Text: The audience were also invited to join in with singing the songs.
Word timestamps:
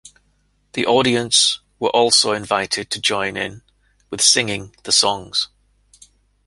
The 0.73 0.83
audience 0.87 1.59
were 1.77 1.91
also 1.91 2.31
invited 2.31 2.89
to 2.89 2.99
join 2.99 3.37
in 3.37 3.61
with 4.09 4.19
singing 4.19 4.75
the 4.81 4.91
songs. 4.91 5.49